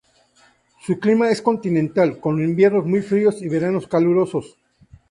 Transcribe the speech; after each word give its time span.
Su 0.83 0.99
clima 0.99 1.29
es 1.29 1.43
continental 1.43 2.19
con 2.19 2.43
inviernos 2.43 2.87
muy 2.87 3.03
fríos 3.03 3.39
y 3.43 3.49
veranos 3.49 3.85
calurosos. 3.85 4.57